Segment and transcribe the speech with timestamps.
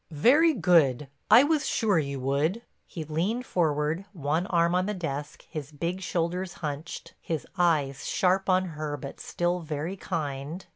[0.09, 1.09] "Very good.
[1.29, 6.01] I was sure you would." He leaned forward, one arm on the desk, his big
[6.01, 10.65] shoulders hunched, his eyes sharp on her but still very kind.